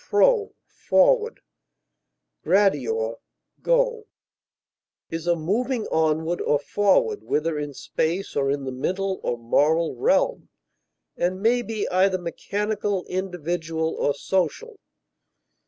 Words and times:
pro, 0.09 0.51
forward, 0.65 1.41
gradior, 2.43 3.17
go) 3.61 4.07
is 5.11 5.27
a 5.27 5.35
moving 5.35 5.85
onward 5.91 6.41
or 6.41 6.57
forward, 6.57 7.21
whether 7.23 7.59
in 7.59 7.71
space 7.71 8.35
or 8.35 8.49
in 8.49 8.63
the 8.63 8.71
mental 8.71 9.19
or 9.21 9.37
moral 9.37 9.95
realm, 9.95 10.49
and 11.17 11.39
may 11.39 11.61
be 11.61 11.87
either 11.89 12.17
mechanical, 12.17 13.05
individual, 13.05 13.93
or 13.93 14.11
social. 14.15 14.79